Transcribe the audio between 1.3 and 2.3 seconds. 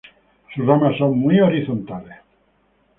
horizontales.